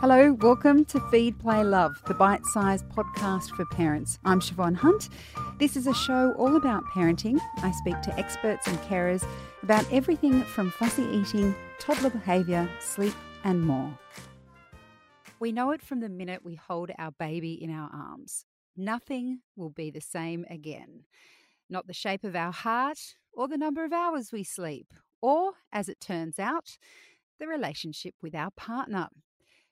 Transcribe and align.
Hello, 0.00 0.32
welcome 0.34 0.84
to 0.84 1.00
Feed, 1.10 1.40
Play, 1.40 1.64
Love, 1.64 2.00
the 2.06 2.14
bite 2.14 2.46
sized 2.46 2.88
podcast 2.90 3.50
for 3.56 3.64
parents. 3.64 4.20
I'm 4.24 4.38
Siobhan 4.38 4.76
Hunt. 4.76 5.08
This 5.58 5.74
is 5.74 5.88
a 5.88 5.92
show 5.92 6.34
all 6.38 6.54
about 6.54 6.84
parenting. 6.94 7.40
I 7.64 7.72
speak 7.72 8.00
to 8.02 8.16
experts 8.16 8.68
and 8.68 8.78
carers 8.82 9.26
about 9.64 9.92
everything 9.92 10.44
from 10.44 10.70
fussy 10.70 11.02
eating, 11.02 11.52
toddler 11.80 12.10
behaviour, 12.10 12.70
sleep, 12.78 13.12
and 13.42 13.60
more. 13.60 13.98
We 15.40 15.50
know 15.50 15.72
it 15.72 15.82
from 15.82 15.98
the 15.98 16.08
minute 16.08 16.44
we 16.44 16.54
hold 16.54 16.92
our 16.96 17.10
baby 17.10 17.60
in 17.60 17.72
our 17.72 17.90
arms. 17.92 18.44
Nothing 18.76 19.40
will 19.56 19.70
be 19.70 19.90
the 19.90 20.00
same 20.00 20.46
again. 20.48 21.06
Not 21.68 21.88
the 21.88 21.92
shape 21.92 22.22
of 22.22 22.36
our 22.36 22.52
heart, 22.52 23.16
or 23.32 23.48
the 23.48 23.58
number 23.58 23.84
of 23.84 23.92
hours 23.92 24.30
we 24.30 24.44
sleep, 24.44 24.94
or, 25.20 25.54
as 25.72 25.88
it 25.88 26.00
turns 26.00 26.38
out, 26.38 26.78
the 27.40 27.48
relationship 27.48 28.14
with 28.22 28.36
our 28.36 28.52
partner. 28.52 29.08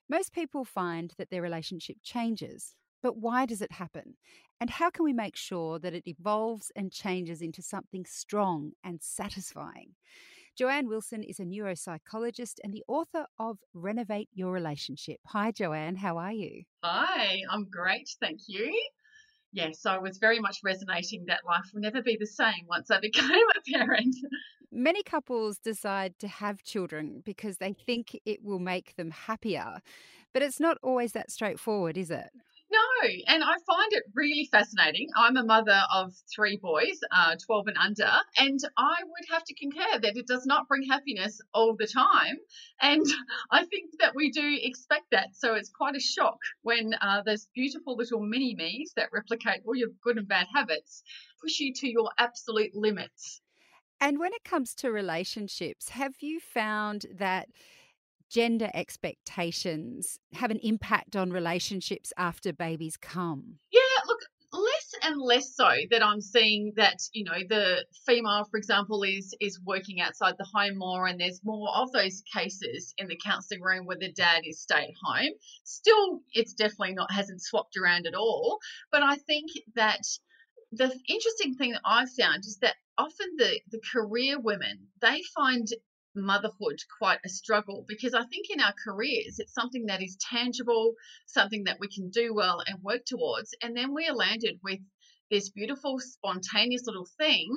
Most 0.09 0.33
people 0.33 0.63
find 0.63 1.13
that 1.17 1.29
their 1.29 1.41
relationship 1.41 1.97
changes, 2.01 2.75
but 3.03 3.17
why 3.17 3.45
does 3.45 3.61
it 3.61 3.73
happen? 3.73 4.15
And 4.59 4.69
how 4.69 4.89
can 4.89 5.03
we 5.03 5.11
make 5.11 5.35
sure 5.35 5.79
that 5.79 5.93
it 5.93 6.07
evolves 6.07 6.71
and 6.75 6.91
changes 6.91 7.41
into 7.41 7.61
something 7.61 8.05
strong 8.05 8.71
and 8.85 9.01
satisfying? 9.01 9.95
Joanne 10.57 10.87
Wilson 10.87 11.23
is 11.23 11.39
a 11.39 11.43
neuropsychologist 11.43 12.55
and 12.63 12.73
the 12.73 12.83
author 12.87 13.25
of 13.37 13.59
Renovate 13.73 14.29
Your 14.33 14.51
Relationship. 14.53 15.19
Hi, 15.27 15.51
Joanne. 15.51 15.97
How 15.97 16.17
are 16.17 16.31
you? 16.31 16.63
Hi, 16.83 17.41
I'm 17.51 17.67
great. 17.69 18.09
Thank 18.21 18.39
you. 18.47 18.73
Yes, 19.51 19.85
I 19.85 19.97
was 19.97 20.19
very 20.19 20.39
much 20.39 20.59
resonating 20.63 21.25
that 21.27 21.45
life 21.45 21.65
will 21.73 21.81
never 21.81 22.01
be 22.01 22.17
the 22.17 22.25
same 22.25 22.65
once 22.67 22.89
I 22.89 22.99
became 23.01 23.29
a 23.29 23.77
parent. 23.77 24.15
Many 24.77 25.01
couples 25.01 25.57
decide 25.57 26.19
to 26.19 26.27
have 26.27 26.61
children 26.61 27.23
because 27.25 27.57
they 27.57 27.73
think 27.73 28.15
it 28.25 28.43
will 28.43 28.59
make 28.59 28.95
them 28.95 29.09
happier, 29.09 29.81
but 30.33 30.43
it's 30.43 30.59
not 30.59 30.77
always 30.83 31.13
that 31.13 31.31
straightforward, 31.31 31.97
is 31.97 32.11
it? 32.11 32.29
No, 32.69 33.09
and 33.25 33.43
I 33.43 33.55
find 33.65 33.93
it 33.93 34.03
really 34.13 34.47
fascinating. 34.51 35.07
I'm 35.17 35.35
a 35.35 35.43
mother 35.43 35.81
of 35.91 36.13
three 36.31 36.57
boys, 36.57 36.99
uh, 37.11 37.37
12 37.43 37.69
and 37.69 37.77
under, 37.79 38.19
and 38.37 38.59
I 38.77 38.97
would 39.03 39.27
have 39.31 39.43
to 39.45 39.55
concur 39.55 39.97
that 39.99 40.15
it 40.15 40.27
does 40.27 40.45
not 40.45 40.67
bring 40.67 40.83
happiness 40.87 41.41
all 41.55 41.75
the 41.75 41.87
time. 41.87 42.37
And 42.79 43.03
I 43.51 43.65
think 43.65 43.93
that 43.97 44.13
we 44.13 44.29
do 44.29 44.59
expect 44.61 45.05
that. 45.09 45.29
So 45.33 45.55
it's 45.55 45.71
quite 45.71 45.95
a 45.95 45.99
shock 45.99 46.37
when 46.61 46.93
uh, 47.01 47.23
those 47.25 47.47
beautiful 47.55 47.95
little 47.95 48.21
mini 48.21 48.53
me's 48.53 48.93
that 48.95 49.09
replicate 49.11 49.63
all 49.65 49.75
your 49.75 49.89
good 50.03 50.19
and 50.19 50.27
bad 50.27 50.45
habits 50.53 51.01
push 51.41 51.59
you 51.61 51.73
to 51.77 51.89
your 51.89 52.11
absolute 52.19 52.75
limits. 52.75 53.41
And 53.99 54.19
when 54.19 54.33
it 54.33 54.43
comes 54.43 54.73
to 54.75 54.91
relationships, 54.91 55.89
have 55.89 56.15
you 56.21 56.39
found 56.39 57.05
that? 57.13 57.49
gender 58.29 58.69
expectations 58.73 60.19
have 60.33 60.51
an 60.51 60.59
impact 60.61 61.15
on 61.15 61.31
relationships 61.31 62.11
after 62.17 62.51
babies 62.51 62.97
come? 62.97 63.57
Yeah, 63.71 63.79
look, 64.05 64.19
less 64.53 64.93
and 65.03 65.21
less 65.21 65.55
so 65.55 65.69
that 65.91 66.03
I'm 66.03 66.21
seeing 66.21 66.73
that 66.75 66.99
you 67.13 67.23
know 67.23 67.39
the 67.47 67.85
female, 68.05 68.45
for 68.49 68.57
example, 68.57 69.03
is 69.03 69.35
is 69.39 69.59
working 69.65 70.01
outside 70.01 70.35
the 70.37 70.47
home 70.53 70.77
more, 70.77 71.07
and 71.07 71.19
there's 71.19 71.41
more 71.43 71.69
of 71.75 71.91
those 71.91 72.23
cases 72.33 72.93
in 72.97 73.07
the 73.07 73.19
counselling 73.23 73.61
room 73.61 73.85
where 73.85 73.97
the 73.97 74.11
dad 74.11 74.41
is 74.45 74.61
stay 74.61 74.83
at 74.83 74.93
home. 75.03 75.31
Still, 75.63 76.21
it's 76.33 76.53
definitely 76.53 76.93
not 76.93 77.11
hasn't 77.11 77.41
swapped 77.41 77.77
around 77.77 78.07
at 78.07 78.15
all. 78.15 78.59
But 78.91 79.03
I 79.03 79.15
think 79.15 79.51
that 79.75 80.01
the 80.71 80.93
interesting 81.07 81.55
thing 81.55 81.71
that 81.71 81.81
I've 81.85 82.11
found 82.11 82.45
is 82.45 82.57
that 82.61 82.75
often 82.97 83.27
the 83.37 83.59
the 83.71 83.81
career 83.91 84.39
women 84.39 84.87
they 85.01 85.21
find 85.35 85.67
motherhood 86.17 86.79
quite 86.97 87.19
a 87.25 87.29
struggle 87.29 87.85
because 87.87 88.13
I 88.13 88.23
think 88.25 88.47
in 88.49 88.59
our 88.59 88.73
careers 88.83 89.39
it's 89.39 89.53
something 89.53 89.85
that 89.85 90.01
is 90.01 90.17
tangible, 90.17 90.95
something 91.27 91.65
that 91.65 91.79
we 91.79 91.87
can 91.87 92.09
do 92.09 92.33
well 92.33 92.63
and 92.65 92.81
work 92.81 93.05
towards. 93.05 93.53
And 93.61 93.77
then 93.77 93.93
we 93.93 94.07
are 94.07 94.15
landed 94.15 94.59
with 94.63 94.79
this 95.29 95.49
beautiful, 95.49 95.99
spontaneous 95.99 96.83
little 96.85 97.07
thing 97.17 97.47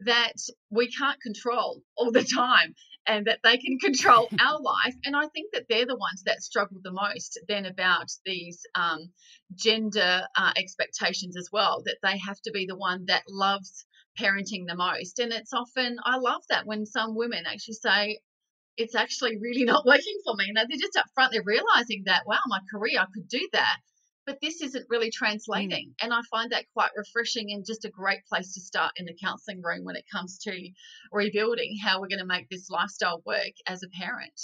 that 0.00 0.34
we 0.70 0.90
can't 0.90 1.20
control 1.20 1.82
all 1.96 2.10
the 2.10 2.24
time 2.24 2.74
and 3.06 3.26
that 3.26 3.40
they 3.42 3.56
can 3.56 3.78
control 3.78 4.28
our 4.40 4.60
life. 4.60 4.94
And 5.04 5.14
I 5.14 5.26
think 5.28 5.52
that 5.52 5.64
they're 5.68 5.86
the 5.86 5.96
ones 5.96 6.22
that 6.24 6.42
struggle 6.42 6.78
the 6.82 6.92
most 6.92 7.38
then 7.48 7.66
about 7.66 8.06
these 8.24 8.60
um, 8.74 9.10
gender 9.54 10.26
uh, 10.36 10.52
expectations 10.56 11.36
as 11.36 11.48
well, 11.52 11.82
that 11.84 11.98
they 12.02 12.18
have 12.18 12.40
to 12.42 12.50
be 12.50 12.66
the 12.66 12.76
one 12.76 13.04
that 13.06 13.22
loves 13.28 13.86
parenting 14.18 14.66
the 14.66 14.74
most. 14.74 15.18
And 15.18 15.32
it's 15.32 15.52
often, 15.52 15.98
I 16.04 16.16
love 16.18 16.42
that 16.50 16.66
when 16.66 16.86
some 16.86 17.14
women 17.14 17.44
actually 17.46 17.74
say, 17.74 18.18
it's 18.76 18.94
actually 18.94 19.38
really 19.38 19.64
not 19.72 19.86
working 19.86 20.18
for 20.24 20.34
me. 20.36 20.46
And 20.48 20.56
they're 20.56 20.78
just 20.78 20.96
upfront, 20.96 21.30
they're 21.32 21.42
realizing 21.44 22.04
that, 22.06 22.22
wow, 22.26 22.38
my 22.46 22.60
career, 22.70 23.00
I 23.00 23.06
could 23.14 23.28
do 23.28 23.48
that. 23.52 23.76
But 24.26 24.38
this 24.42 24.60
isn't 24.60 24.84
really 24.90 25.10
translating. 25.10 25.88
Mm. 25.88 26.04
And 26.04 26.12
I 26.12 26.20
find 26.30 26.52
that 26.52 26.66
quite 26.74 26.90
refreshing 26.94 27.50
and 27.52 27.64
just 27.64 27.86
a 27.86 27.90
great 27.90 28.20
place 28.30 28.52
to 28.54 28.60
start 28.60 28.92
in 28.96 29.06
the 29.06 29.16
counseling 29.22 29.62
room 29.62 29.84
when 29.84 29.96
it 29.96 30.04
comes 30.12 30.38
to 30.40 30.70
rebuilding 31.12 31.76
how 31.82 32.00
we're 32.00 32.08
going 32.08 32.18
to 32.18 32.26
make 32.26 32.48
this 32.50 32.68
lifestyle 32.68 33.22
work 33.24 33.52
as 33.66 33.82
a 33.82 33.88
parent. 33.88 34.38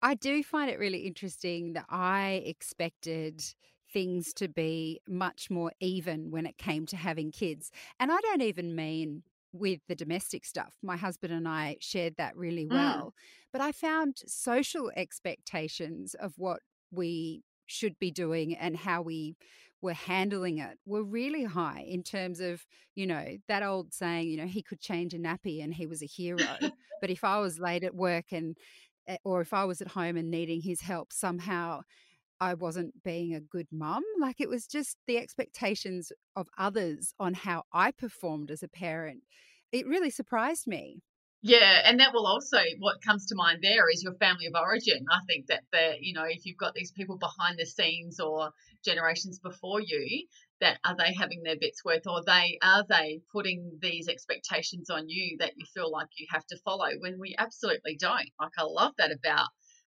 I 0.00 0.14
do 0.14 0.42
find 0.42 0.70
it 0.70 0.78
really 0.78 1.00
interesting 1.00 1.74
that 1.74 1.84
I 1.88 2.42
expected 2.46 3.44
things 3.92 4.32
to 4.34 4.48
be 4.48 5.00
much 5.08 5.50
more 5.50 5.72
even 5.80 6.30
when 6.30 6.46
it 6.46 6.58
came 6.58 6.86
to 6.86 6.96
having 6.96 7.30
kids. 7.30 7.70
And 8.00 8.10
I 8.10 8.20
don't 8.20 8.42
even 8.42 8.74
mean 8.74 9.22
with 9.52 9.80
the 9.86 9.94
domestic 9.94 10.44
stuff. 10.44 10.74
My 10.82 10.96
husband 10.96 11.32
and 11.32 11.46
I 11.46 11.76
shared 11.80 12.16
that 12.16 12.36
really 12.36 12.64
mm. 12.64 12.72
well. 12.72 13.06
Mm. 13.06 13.12
But 13.52 13.60
I 13.60 13.72
found 13.72 14.22
social 14.26 14.90
expectations 14.96 16.14
of 16.14 16.32
what 16.36 16.60
we 16.90 17.42
should 17.66 17.98
be 17.98 18.10
doing 18.10 18.56
and 18.56 18.76
how 18.76 19.02
we 19.02 19.36
were 19.82 19.92
handling 19.92 20.58
it 20.58 20.78
were 20.86 21.02
really 21.02 21.44
high 21.44 21.84
in 21.86 22.02
terms 22.02 22.40
of, 22.40 22.64
you 22.94 23.06
know, 23.06 23.36
that 23.48 23.62
old 23.62 23.92
saying, 23.92 24.28
you 24.28 24.36
know, 24.36 24.46
he 24.46 24.62
could 24.62 24.80
change 24.80 25.12
a 25.12 25.18
nappy 25.18 25.62
and 25.62 25.74
he 25.74 25.86
was 25.86 26.02
a 26.02 26.06
hero. 26.06 26.38
but 27.00 27.10
if 27.10 27.24
I 27.24 27.40
was 27.40 27.58
late 27.58 27.82
at 27.82 27.94
work 27.94 28.26
and, 28.30 28.56
eh, 29.08 29.16
or 29.24 29.40
if 29.40 29.52
I 29.52 29.64
was 29.64 29.80
at 29.82 29.88
home 29.88 30.16
and 30.16 30.30
needing 30.30 30.62
his 30.62 30.80
help, 30.80 31.12
somehow 31.12 31.82
I 32.42 32.54
wasn't 32.54 33.04
being 33.04 33.32
a 33.32 33.40
good 33.40 33.68
mum. 33.70 34.02
Like 34.18 34.40
it 34.40 34.48
was 34.48 34.66
just 34.66 34.96
the 35.06 35.16
expectations 35.16 36.10
of 36.34 36.48
others 36.58 37.14
on 37.20 37.34
how 37.34 37.62
I 37.72 37.92
performed 37.92 38.50
as 38.50 38.64
a 38.64 38.68
parent. 38.68 39.22
It 39.70 39.86
really 39.86 40.10
surprised 40.10 40.66
me. 40.66 41.02
Yeah, 41.44 41.82
and 41.84 42.00
that 42.00 42.12
will 42.12 42.26
also 42.26 42.58
what 42.78 43.02
comes 43.02 43.26
to 43.26 43.36
mind 43.36 43.60
there 43.62 43.88
is 43.88 44.02
your 44.02 44.14
family 44.14 44.46
of 44.46 44.54
origin. 44.54 45.06
I 45.10 45.20
think 45.28 45.46
that 45.46 45.62
the 45.72 45.96
you 46.00 46.14
know 46.14 46.24
if 46.24 46.44
you've 46.44 46.56
got 46.56 46.74
these 46.74 46.90
people 46.92 47.16
behind 47.16 47.58
the 47.58 47.66
scenes 47.66 48.18
or 48.18 48.50
generations 48.84 49.38
before 49.38 49.80
you, 49.80 50.26
that 50.60 50.80
are 50.84 50.96
they 50.96 51.12
having 51.14 51.42
their 51.44 51.56
bits 51.56 51.84
worth, 51.84 52.06
or 52.08 52.22
they 52.24 52.58
are 52.62 52.84
they 52.88 53.22
putting 53.32 53.78
these 53.80 54.08
expectations 54.08 54.90
on 54.90 55.08
you 55.08 55.36
that 55.38 55.54
you 55.56 55.64
feel 55.66 55.90
like 55.92 56.08
you 56.16 56.26
have 56.30 56.46
to 56.46 56.58
follow 56.64 56.90
when 56.98 57.20
we 57.20 57.36
absolutely 57.38 57.96
don't. 57.96 58.30
Like 58.40 58.52
I 58.58 58.64
love 58.64 58.94
that 58.98 59.12
about 59.12 59.48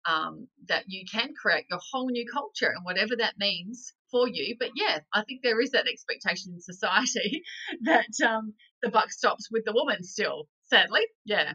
um, 0.06 0.48
that 0.68 0.86
you 0.88 1.04
can 1.12 1.34
create 1.40 1.66
your 1.70 1.80
whole 1.92 2.10
new 2.10 2.26
culture 2.32 2.72
and 2.74 2.84
whatever 2.84 3.16
that 3.18 3.36
means 3.38 3.94
for 4.12 4.28
you. 4.28 4.56
But 4.60 4.70
yeah, 4.76 5.00
I 5.14 5.24
think 5.24 5.42
there 5.44 5.62
is 5.62 5.72
that 5.72 5.88
expectation 5.88 6.54
in 6.54 6.62
society 6.62 7.44
that 7.84 8.10
um, 8.26 8.54
the 8.82 8.90
buck 8.90 9.12
stops 9.12 9.50
with 9.52 9.66
the 9.66 9.74
woman 9.74 10.04
still, 10.04 10.48
sadly. 10.66 11.02
Yeah. 11.26 11.54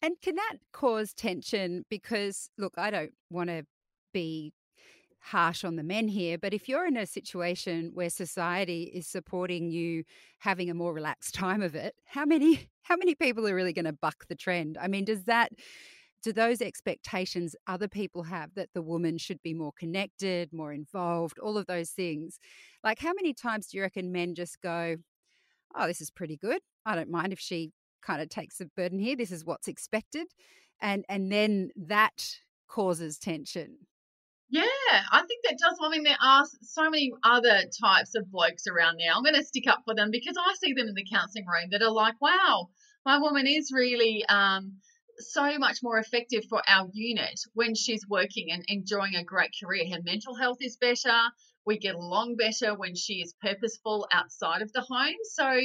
And 0.00 0.16
can 0.20 0.34
that 0.34 0.56
cause 0.72 1.12
tension? 1.12 1.84
Because, 1.88 2.50
look, 2.58 2.74
I 2.76 2.90
don't 2.90 3.12
want 3.30 3.50
to 3.50 3.64
be 4.12 4.52
harsh 5.20 5.64
on 5.64 5.76
the 5.76 5.84
men 5.84 6.08
here, 6.08 6.36
but 6.36 6.52
if 6.52 6.68
you're 6.68 6.86
in 6.86 6.96
a 6.96 7.06
situation 7.06 7.92
where 7.94 8.10
society 8.10 8.90
is 8.92 9.06
supporting 9.06 9.70
you 9.70 10.02
having 10.40 10.68
a 10.68 10.74
more 10.74 10.92
relaxed 10.92 11.34
time 11.34 11.62
of 11.62 11.74
it, 11.74 11.94
how 12.06 12.24
many 12.24 12.68
how 12.82 12.96
many 12.96 13.14
people 13.14 13.46
are 13.46 13.54
really 13.54 13.72
going 13.72 13.84
to 13.84 13.92
buck 13.92 14.26
the 14.28 14.34
trend? 14.34 14.76
I 14.80 14.88
mean, 14.88 15.04
does 15.04 15.24
that 15.24 15.52
do 16.22 16.32
those 16.32 16.60
expectations 16.60 17.56
other 17.66 17.88
people 17.88 18.24
have 18.24 18.54
that 18.54 18.70
the 18.74 18.82
woman 18.82 19.18
should 19.18 19.42
be 19.42 19.54
more 19.54 19.72
connected, 19.78 20.52
more 20.52 20.72
involved, 20.72 21.38
all 21.38 21.58
of 21.58 21.66
those 21.66 21.90
things. 21.90 22.38
Like, 22.84 23.00
how 23.00 23.12
many 23.12 23.34
times 23.34 23.66
do 23.66 23.76
you 23.76 23.82
reckon 23.82 24.12
men 24.12 24.34
just 24.34 24.60
go, 24.60 24.96
Oh, 25.74 25.86
this 25.86 26.00
is 26.00 26.10
pretty 26.10 26.36
good. 26.36 26.60
I 26.84 26.94
don't 26.94 27.10
mind 27.10 27.32
if 27.32 27.40
she 27.40 27.72
kind 28.02 28.20
of 28.20 28.28
takes 28.28 28.58
the 28.58 28.66
burden 28.76 28.98
here. 28.98 29.16
This 29.16 29.32
is 29.32 29.44
what's 29.44 29.68
expected. 29.68 30.26
And 30.80 31.04
and 31.08 31.30
then 31.30 31.70
that 31.76 32.36
causes 32.68 33.18
tension. 33.18 33.76
Yeah, 34.50 34.64
I 35.10 35.20
think 35.26 35.44
that 35.44 35.58
does. 35.58 35.78
I 35.82 35.88
mean, 35.88 36.02
there 36.02 36.16
are 36.22 36.44
so 36.60 36.90
many 36.90 37.10
other 37.24 37.62
types 37.82 38.14
of 38.14 38.30
blokes 38.30 38.66
around 38.66 38.98
now. 38.98 39.14
I'm 39.16 39.22
going 39.22 39.34
to 39.34 39.44
stick 39.44 39.66
up 39.66 39.80
for 39.86 39.94
them 39.94 40.10
because 40.10 40.36
I 40.36 40.54
see 40.62 40.74
them 40.74 40.88
in 40.88 40.94
the 40.94 41.06
counselling 41.10 41.46
room 41.46 41.70
that 41.70 41.80
are 41.80 41.90
like, 41.90 42.20
wow, 42.20 42.68
my 43.06 43.16
woman 43.16 43.46
is 43.46 43.72
really 43.72 44.26
um, 44.28 44.74
so 45.30 45.58
much 45.58 45.78
more 45.82 45.98
effective 45.98 46.44
for 46.48 46.62
our 46.68 46.88
unit 46.92 47.40
when 47.54 47.74
she's 47.74 48.06
working 48.08 48.50
and 48.50 48.64
enjoying 48.68 49.14
a 49.14 49.24
great 49.24 49.50
career. 49.62 49.86
Her 49.88 50.02
mental 50.02 50.34
health 50.34 50.58
is 50.60 50.76
better. 50.76 51.18
We 51.64 51.78
get 51.78 51.94
along 51.94 52.36
better 52.36 52.74
when 52.74 52.94
she 52.94 53.20
is 53.20 53.34
purposeful 53.40 54.08
outside 54.12 54.62
of 54.62 54.72
the 54.72 54.80
home. 54.80 55.16
So 55.24 55.60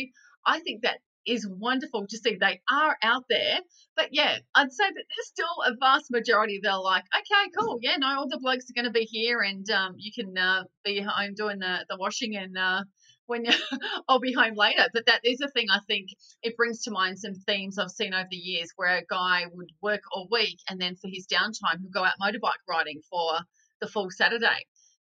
I 0.46 0.60
think 0.60 0.84
that 0.84 1.00
is 1.26 1.48
wonderful 1.48 2.08
to 2.08 2.18
see 2.18 2.36
they 2.36 2.62
are 2.72 2.98
out 3.04 3.26
there. 3.30 3.60
But 3.96 4.10
yeah, 4.12 4.38
I'd 4.56 4.72
say 4.72 4.86
that 4.86 4.94
there's 4.94 5.28
still 5.28 5.46
a 5.66 5.76
vast 5.80 6.10
majority 6.10 6.60
that 6.64 6.72
are 6.72 6.82
like, 6.82 7.04
okay, 7.14 7.52
cool, 7.60 7.80
yeah, 7.82 7.98
no, 7.98 8.08
all 8.20 8.30
the 8.30 8.40
blokes 8.40 8.70
are 8.70 8.82
going 8.82 8.92
to 8.92 8.98
be 8.98 9.06
here, 9.06 9.42
and 9.42 9.70
um, 9.70 9.96
you 9.98 10.12
can 10.14 10.38
uh, 10.38 10.64
be 10.86 11.02
home 11.02 11.34
doing 11.36 11.60
the 11.60 11.86
the 11.90 11.98
washing 11.98 12.36
and. 12.36 12.58
Uh, 12.58 12.84
when 13.28 13.46
I'll 14.10 14.20
be 14.20 14.34
home 14.34 14.56
later. 14.56 14.88
But 14.94 15.06
that 15.06 15.22
is 15.24 15.42
a 15.42 15.50
thing 15.50 15.68
I 15.70 15.80
think 15.88 16.10
it 16.42 16.58
brings 16.58 16.84
to 16.84 16.92
mind 16.92 17.20
some 17.20 17.36
themes 17.36 17.78
I've 17.78 17.92
seen 17.92 18.14
over 18.14 18.28
the 18.30 18.38
years 18.38 18.72
where 18.76 18.98
a 18.98 19.06
guy 19.10 19.46
would 19.54 19.72
work 19.82 20.02
all 20.12 20.28
week 20.32 20.60
and 20.70 20.82
then 20.82 20.96
for 20.96 21.08
his 21.08 21.28
downtime 21.28 21.80
he'll 21.80 21.92
go 21.92 22.04
out 22.04 22.14
motorbike 22.22 22.64
riding 22.68 23.02
for 23.10 23.40
the 23.80 23.88
full 23.88 24.10
Saturday. 24.10 24.66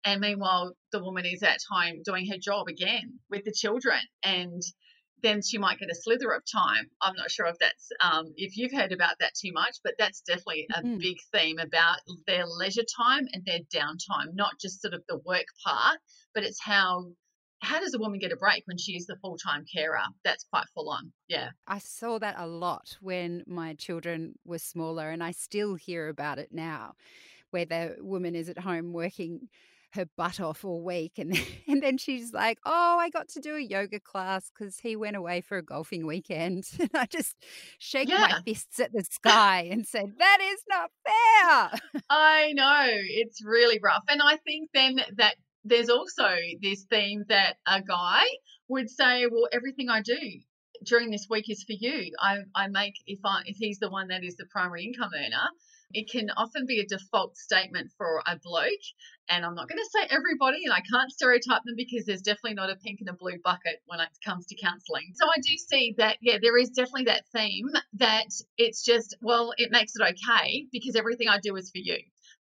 And 0.03 0.21
meanwhile, 0.21 0.73
the 0.91 1.03
woman 1.03 1.25
is 1.25 1.41
at 1.41 1.59
home 1.69 2.01
doing 2.03 2.27
her 2.27 2.37
job 2.37 2.67
again 2.67 3.19
with 3.29 3.43
the 3.43 3.51
children. 3.51 3.99
And 4.23 4.61
then 5.23 5.41
she 5.41 5.57
might 5.57 5.79
get 5.79 5.89
a 5.89 5.95
slither 5.95 6.31
of 6.31 6.43
time. 6.45 6.85
I'm 7.01 7.15
not 7.15 7.31
sure 7.31 7.47
if 7.47 7.57
that's 7.59 7.89
um, 7.99 8.31
if 8.35 8.57
you've 8.57 8.71
heard 8.71 8.91
about 8.91 9.15
that 9.19 9.33
too 9.33 9.51
much, 9.53 9.77
but 9.83 9.95
that's 9.97 10.21
definitely 10.21 10.67
a 10.75 10.83
mm. 10.83 10.99
big 10.99 11.17
theme 11.33 11.57
about 11.57 11.97
their 12.27 12.45
leisure 12.45 12.83
time 12.95 13.27
and 13.33 13.43
their 13.43 13.61
downtime, 13.73 14.35
not 14.35 14.59
just 14.61 14.81
sort 14.81 14.93
of 14.93 15.03
the 15.09 15.17
work 15.25 15.47
part, 15.65 15.97
but 16.35 16.43
it's 16.43 16.61
how 16.61 17.07
how 17.59 17.79
does 17.79 17.93
a 17.93 17.99
woman 17.99 18.19
get 18.19 18.31
a 18.31 18.35
break 18.35 18.63
when 18.65 18.77
she 18.77 18.93
is 18.93 19.05
the 19.05 19.17
full 19.17 19.37
time 19.37 19.65
carer? 19.73 20.03
That's 20.23 20.45
quite 20.45 20.65
full 20.73 20.89
on. 20.89 21.11
Yeah. 21.27 21.49
I 21.67 21.79
saw 21.79 22.19
that 22.19 22.35
a 22.37 22.47
lot 22.47 22.97
when 23.01 23.43
my 23.47 23.73
children 23.73 24.35
were 24.45 24.59
smaller, 24.59 25.09
and 25.09 25.23
I 25.23 25.31
still 25.31 25.75
hear 25.75 26.07
about 26.07 26.39
it 26.39 26.49
now, 26.51 26.93
where 27.51 27.65
the 27.65 27.97
woman 27.99 28.35
is 28.35 28.49
at 28.49 28.59
home 28.59 28.93
working 28.93 29.49
her 29.95 30.05
butt 30.17 30.39
off 30.39 30.63
all 30.63 30.83
week 30.83 31.13
and 31.17 31.39
and 31.67 31.81
then 31.81 31.97
she's 31.97 32.33
like 32.33 32.59
oh 32.65 32.97
i 32.99 33.09
got 33.09 33.27
to 33.29 33.39
do 33.39 33.55
a 33.55 33.61
yoga 33.61 33.99
class 33.99 34.51
because 34.51 34.79
he 34.79 34.95
went 34.95 35.15
away 35.15 35.41
for 35.41 35.57
a 35.57 35.63
golfing 35.63 36.05
weekend 36.05 36.65
and 36.79 36.89
i 36.93 37.05
just 37.05 37.35
shake 37.79 38.09
yeah. 38.09 38.17
my 38.19 38.41
fists 38.45 38.79
at 38.79 38.91
the 38.93 39.03
sky 39.03 39.67
and 39.71 39.87
said 39.87 40.13
that 40.19 40.37
is 40.41 40.61
not 40.69 40.91
fair 41.05 42.01
i 42.09 42.51
know 42.53 42.87
it's 42.89 43.43
really 43.43 43.79
rough 43.81 44.03
and 44.09 44.21
i 44.21 44.37
think 44.45 44.69
then 44.73 44.99
that 45.17 45.35
there's 45.65 45.89
also 45.89 46.35
this 46.61 46.85
theme 46.89 47.25
that 47.27 47.55
a 47.67 47.81
guy 47.81 48.23
would 48.69 48.89
say 48.89 49.25
well 49.25 49.47
everything 49.51 49.89
i 49.89 50.01
do 50.01 50.19
during 50.83 51.09
this 51.09 51.27
week 51.29 51.49
is 51.49 51.63
for 51.63 51.73
you. 51.73 52.11
I, 52.19 52.39
I 52.53 52.67
make 52.67 52.95
if 53.07 53.19
i 53.25 53.41
if 53.45 53.57
he's 53.57 53.79
the 53.79 53.89
one 53.89 54.07
that 54.09 54.23
is 54.23 54.35
the 54.35 54.45
primary 54.45 54.85
income 54.85 55.11
earner 55.15 55.47
it 55.93 56.09
can 56.09 56.29
often 56.35 56.65
be 56.65 56.79
a 56.79 56.85
default 56.85 57.37
statement 57.37 57.91
for 57.97 58.21
a 58.27 58.37
bloke. 58.43 58.85
And 59.29 59.45
I'm 59.45 59.55
not 59.55 59.67
going 59.67 59.79
to 59.79 59.89
say 59.91 60.07
everybody, 60.09 60.65
and 60.65 60.73
I 60.73 60.81
can't 60.81 61.11
stereotype 61.11 61.61
them 61.65 61.75
because 61.75 62.05
there's 62.05 62.21
definitely 62.21 62.55
not 62.55 62.69
a 62.69 62.75
pink 62.75 62.99
and 62.99 63.09
a 63.09 63.13
blue 63.13 63.39
bucket 63.43 63.81
when 63.85 63.99
it 63.99 64.09
comes 64.23 64.45
to 64.47 64.55
counselling. 64.55 65.13
So 65.15 65.25
I 65.25 65.39
do 65.41 65.55
see 65.57 65.95
that, 65.97 66.17
yeah, 66.21 66.37
there 66.41 66.57
is 66.57 66.69
definitely 66.69 67.05
that 67.05 67.25
theme 67.33 67.69
that 67.93 68.27
it's 68.57 68.83
just, 68.83 69.15
well, 69.21 69.53
it 69.57 69.71
makes 69.71 69.93
it 69.95 70.03
okay 70.03 70.65
because 70.71 70.95
everything 70.95 71.27
I 71.27 71.39
do 71.41 71.55
is 71.55 71.71
for 71.71 71.79
you. 71.79 71.97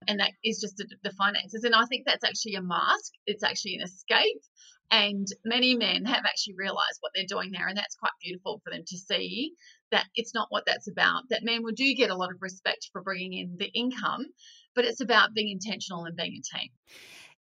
And 0.08 0.18
that 0.18 0.32
is 0.42 0.60
just 0.60 0.76
the, 0.76 0.86
the 1.04 1.12
finances. 1.12 1.62
And 1.62 1.74
I 1.74 1.84
think 1.84 2.04
that's 2.06 2.24
actually 2.24 2.54
a 2.54 2.62
mask, 2.62 3.12
it's 3.26 3.44
actually 3.44 3.76
an 3.76 3.82
escape. 3.82 4.42
And 4.90 5.26
many 5.44 5.74
men 5.74 6.04
have 6.04 6.24
actually 6.26 6.54
realized 6.58 6.98
what 7.00 7.12
they're 7.14 7.24
doing 7.26 7.50
there. 7.50 7.66
And 7.66 7.78
that's 7.78 7.94
quite 7.94 8.12
beautiful 8.20 8.60
for 8.62 8.70
them 8.70 8.82
to 8.86 8.98
see 8.98 9.52
that 9.92 10.06
it's 10.14 10.34
not 10.34 10.48
what 10.50 10.64
that's 10.66 10.88
about. 10.88 11.22
That 11.30 11.44
men 11.44 11.62
will 11.62 11.72
do 11.72 11.94
get 11.94 12.10
a 12.10 12.16
lot 12.16 12.30
of 12.30 12.42
respect 12.42 12.90
for 12.92 13.02
bringing 13.02 13.34
in 13.34 13.56
the 13.58 13.70
income, 13.72 14.26
but 14.74 14.84
it's 14.84 15.00
about 15.00 15.34
being 15.34 15.50
intentional 15.50 16.04
and 16.04 16.16
being 16.16 16.40
a 16.40 16.58
team. 16.58 16.70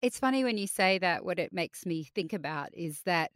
It's 0.03 0.19
funny 0.19 0.45
when 0.45 0.59
you 0.59 0.67
say 0.67 0.99
that, 0.99 1.25
what 1.25 1.39
it 1.39 1.53
makes 1.53 1.87
me 1.87 2.05
think 2.15 2.33
about 2.33 2.71
is 2.75 3.03
that 3.05 3.33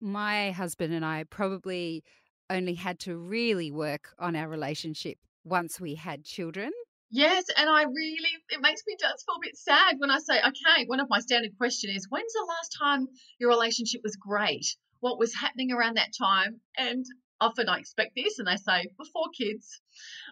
my 0.00 0.50
husband 0.50 0.92
and 0.92 1.04
I 1.04 1.24
probably 1.24 2.04
only 2.50 2.74
had 2.74 2.98
to 3.00 3.16
really 3.16 3.70
work 3.70 4.14
on 4.18 4.36
our 4.36 4.48
relationship 4.48 5.18
once 5.44 5.80
we 5.80 5.94
had 5.94 6.24
children. 6.24 6.70
Yes, 7.10 7.44
and 7.56 7.70
I 7.70 7.84
really 7.84 8.30
it 8.50 8.60
makes 8.60 8.82
me 8.86 8.96
just 9.00 9.24
feel 9.24 9.36
a 9.36 9.46
bit 9.46 9.56
sad 9.56 9.94
when 9.98 10.10
I 10.10 10.18
say, 10.18 10.38
okay, 10.38 10.84
one 10.86 11.00
of 11.00 11.08
my 11.08 11.20
standard 11.20 11.56
questions 11.56 11.96
is 11.96 12.06
when's 12.10 12.32
the 12.32 12.46
last 12.48 12.76
time 12.78 13.06
your 13.38 13.50
relationship 13.50 14.00
was 14.02 14.16
great? 14.16 14.66
What 15.00 15.18
was 15.18 15.34
happening 15.34 15.70
around 15.70 15.96
that 15.96 16.10
time? 16.18 16.60
And 16.76 17.04
often 17.40 17.68
I 17.68 17.78
expect 17.78 18.12
this 18.14 18.38
and 18.38 18.48
they 18.48 18.56
say 18.56 18.88
before 18.98 19.26
kids. 19.36 19.80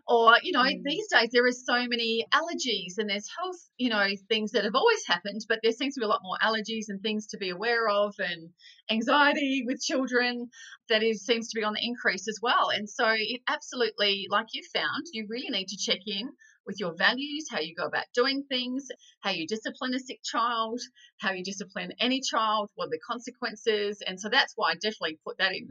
Or, 0.07 0.35
you 0.43 0.53
know, 0.53 0.63
mm. 0.63 0.83
these 0.85 1.07
days 1.09 1.31
there 1.33 1.47
are 1.47 1.53
so 1.53 1.87
many 1.87 2.27
allergies 2.33 2.99
and 2.99 3.09
there's 3.09 3.29
health, 3.39 3.59
you 3.77 3.91
know, 3.91 4.07
things 4.29 4.53
that 4.53 4.65
have 4.65 4.75
always 4.75 5.07
happened, 5.07 5.41
but 5.49 5.61
there 5.63 5.73
seems 5.73 5.95
to 5.95 6.01
be 6.01 6.05
a 6.05 6.09
lot 6.09 6.21
more 6.23 6.39
allergies 6.43 6.87
and 6.89 7.01
things 7.01 7.27
to 7.29 7.39
be 7.39 7.51
aware 7.51 7.89
of 7.89 8.15
and 8.19 8.51
anxiety 8.91 9.63
with 9.67 9.81
children 9.81 10.49
that 10.89 11.03
is 11.03 11.25
seems 11.25 11.49
to 11.49 11.59
be 11.59 11.65
on 11.65 11.75
the 11.75 11.85
increase 11.85 12.29
as 12.29 12.39
well. 12.43 12.71
And 12.71 12.89
so 12.89 13.09
it 13.09 13.41
absolutely, 13.49 14.27
like 14.31 14.47
you 14.53 14.63
found, 14.75 15.07
you 15.13 15.27
really 15.29 15.51
need 15.51 15.69
to 15.69 15.77
check 15.77 16.01
in 16.07 16.31
with 16.67 16.79
your 16.79 16.95
values, 16.95 17.47
how 17.51 17.61
you 17.61 17.75
go 17.75 17.85
about 17.85 18.05
doing 18.15 18.45
things, 18.49 18.87
how 19.21 19.31
you 19.31 19.47
discipline 19.47 19.95
a 19.95 19.99
sick 19.99 20.21
child, 20.23 20.81
how 21.19 21.33
you 21.33 21.43
discipline 21.43 21.93
any 21.99 22.21
child, 22.21 22.71
what 22.75 22.87
are 22.87 22.91
the 22.91 23.01
consequences. 23.09 24.01
And 24.07 24.21
so 24.21 24.29
that's 24.29 24.53
why 24.57 24.71
I 24.71 24.75
definitely 24.75 25.19
put 25.25 25.39
that 25.39 25.53
in 25.53 25.69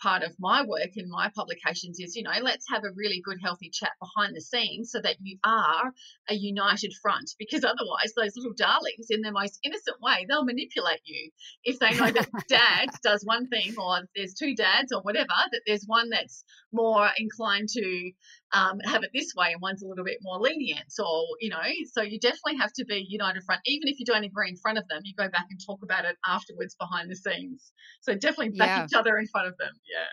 part 0.00 0.22
of 0.22 0.32
my 0.38 0.62
work 0.62 0.96
in 0.96 1.08
my 1.08 1.30
publications 1.34 1.98
is, 1.98 2.16
you 2.16 2.22
know, 2.22 2.32
let's 2.42 2.66
have 2.70 2.84
a 2.84 2.92
really 2.94 3.20
good, 3.24 3.38
healthy 3.42 3.70
chat 3.70 3.92
behind 4.00 4.34
the 4.36 4.40
scenes 4.40 4.90
so 4.90 5.00
that 5.00 5.16
you 5.20 5.38
are 5.44 5.92
a 6.28 6.34
united 6.34 6.92
front. 7.02 7.30
Because 7.38 7.64
otherwise, 7.64 8.12
those 8.16 8.36
little 8.36 8.54
darlings, 8.56 9.06
in 9.10 9.22
their 9.22 9.32
most 9.32 9.58
innocent 9.64 9.96
way, 10.00 10.26
they'll 10.28 10.44
manipulate 10.44 11.00
you. 11.04 11.30
If 11.64 11.78
they 11.78 11.94
know 11.94 12.10
that 12.10 12.28
dad 12.48 12.88
does 13.02 13.24
one 13.24 13.48
thing, 13.48 13.74
or 13.78 14.00
there's 14.14 14.34
two 14.34 14.54
dads, 14.54 14.92
or 14.92 15.02
whatever, 15.02 15.28
that 15.52 15.62
there's 15.66 15.84
one 15.86 16.10
that's 16.10 16.44
more 16.72 17.08
inclined 17.18 17.68
to 17.70 18.12
um, 18.52 18.78
have 18.84 19.02
it 19.02 19.10
this 19.14 19.34
way 19.36 19.52
and 19.52 19.60
one's 19.60 19.82
a 19.82 19.86
little 19.86 20.04
bit 20.04 20.18
more 20.22 20.38
lenient 20.38 20.92
or 20.98 21.24
you 21.40 21.50
know 21.50 21.60
so 21.92 22.02
you 22.02 22.18
definitely 22.18 22.56
have 22.58 22.72
to 22.72 22.84
be 22.84 23.04
united 23.08 23.42
front 23.44 23.60
even 23.66 23.88
if 23.88 23.98
you 23.98 24.06
don't 24.06 24.24
agree 24.24 24.48
in 24.48 24.56
front 24.56 24.78
of 24.78 24.88
them 24.88 25.00
you 25.04 25.14
go 25.14 25.28
back 25.28 25.46
and 25.50 25.60
talk 25.64 25.80
about 25.82 26.04
it 26.04 26.16
afterwards 26.26 26.74
behind 26.78 27.10
the 27.10 27.16
scenes 27.16 27.72
so 28.00 28.14
definitely 28.14 28.50
back 28.50 28.68
yeah. 28.68 28.84
each 28.84 28.94
other 28.94 29.18
in 29.18 29.26
front 29.26 29.48
of 29.48 29.56
them 29.58 29.72
yeah 29.90 30.06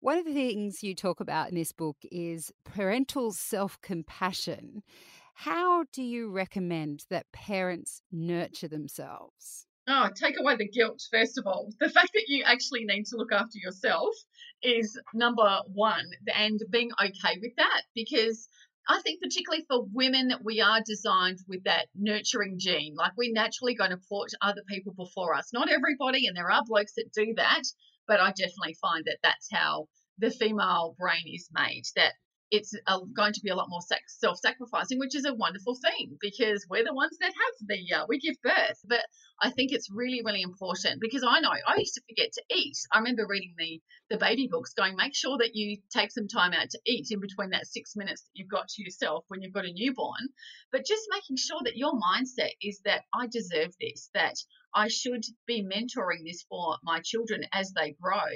one 0.00 0.16
of 0.16 0.24
the 0.24 0.32
things 0.32 0.82
you 0.82 0.94
talk 0.94 1.20
about 1.20 1.48
in 1.48 1.56
this 1.56 1.72
book 1.72 1.96
is 2.10 2.52
parental 2.64 3.32
self-compassion 3.32 4.82
how 5.34 5.84
do 5.92 6.02
you 6.02 6.30
recommend 6.30 7.04
that 7.10 7.30
parents 7.32 8.02
nurture 8.10 8.68
themselves 8.68 9.66
Oh, 9.90 10.10
take 10.14 10.38
away 10.38 10.54
the 10.56 10.68
guilt, 10.68 11.00
first 11.10 11.38
of 11.38 11.46
all. 11.46 11.70
The 11.80 11.88
fact 11.88 12.10
that 12.12 12.26
you 12.28 12.42
actually 12.44 12.84
need 12.84 13.06
to 13.06 13.16
look 13.16 13.32
after 13.32 13.56
yourself 13.56 14.14
is 14.62 15.00
number 15.14 15.60
one, 15.72 16.04
and 16.34 16.60
being 16.70 16.90
okay 17.02 17.38
with 17.40 17.52
that 17.56 17.82
because 17.94 18.50
I 18.86 19.00
think, 19.00 19.22
particularly 19.22 19.64
for 19.68 19.86
women, 19.92 20.28
that 20.28 20.44
we 20.44 20.60
are 20.60 20.82
designed 20.84 21.38
with 21.46 21.64
that 21.64 21.88
nurturing 21.94 22.58
gene. 22.58 22.94
Like 22.96 23.12
we're 23.16 23.32
naturally 23.32 23.74
going 23.74 23.90
to 23.90 24.00
put 24.10 24.32
other 24.42 24.62
people 24.68 24.92
before 24.94 25.34
us. 25.34 25.52
Not 25.52 25.70
everybody, 25.70 26.26
and 26.26 26.36
there 26.36 26.50
are 26.50 26.62
blokes 26.66 26.92
that 26.96 27.12
do 27.14 27.34
that, 27.36 27.62
but 28.08 28.20
I 28.20 28.30
definitely 28.30 28.76
find 28.80 29.04
that 29.04 29.18
that's 29.22 29.48
how 29.52 29.86
the 30.18 30.30
female 30.30 30.96
brain 30.98 31.22
is 31.26 31.48
made. 31.52 31.84
That 31.94 32.14
it's 32.50 32.74
going 33.14 33.34
to 33.34 33.40
be 33.44 33.50
a 33.50 33.54
lot 33.54 33.68
more 33.68 33.82
self-sacrificing, 34.08 34.98
which 34.98 35.14
is 35.14 35.26
a 35.26 35.34
wonderful 35.34 35.76
thing 35.76 36.16
because 36.20 36.66
we're 36.68 36.84
the 36.84 36.94
ones 36.94 37.16
that 37.20 37.26
have 37.26 37.68
the 37.68 37.94
uh, 37.94 38.06
we 38.08 38.18
give 38.18 38.36
birth. 38.42 38.80
But 38.88 39.04
I 39.40 39.50
think 39.50 39.70
it's 39.72 39.90
really, 39.90 40.20
really 40.24 40.42
important 40.42 41.00
because 41.00 41.22
I 41.22 41.38
know 41.38 41.50
I 41.50 41.76
used 41.76 41.94
to 41.94 42.02
forget 42.08 42.32
to 42.32 42.42
eat. 42.50 42.76
I 42.92 42.98
remember 42.98 43.26
reading 43.28 43.54
the 43.56 43.80
the 44.10 44.16
baby 44.16 44.48
books, 44.50 44.72
going 44.72 44.96
make 44.96 45.14
sure 45.14 45.38
that 45.38 45.54
you 45.54 45.80
take 45.90 46.10
some 46.10 46.26
time 46.26 46.52
out 46.52 46.70
to 46.70 46.80
eat 46.86 47.08
in 47.10 47.20
between 47.20 47.50
that 47.50 47.66
six 47.66 47.94
minutes 47.94 48.22
that 48.22 48.30
you've 48.34 48.48
got 48.48 48.66
to 48.68 48.82
yourself 48.82 49.24
when 49.28 49.42
you've 49.42 49.52
got 49.52 49.66
a 49.66 49.72
newborn. 49.72 50.28
But 50.72 50.86
just 50.86 51.06
making 51.10 51.36
sure 51.36 51.60
that 51.64 51.76
your 51.76 51.92
mindset 51.92 52.52
is 52.62 52.80
that 52.84 53.04
I 53.14 53.26
deserve 53.26 53.74
this, 53.80 54.10
that 54.14 54.36
I 54.74 54.88
should 54.88 55.24
be 55.46 55.62
mentoring 55.62 56.24
this 56.24 56.42
for 56.48 56.78
my 56.82 57.00
children 57.00 57.44
as 57.52 57.72
they 57.72 57.92
grow, 58.00 58.32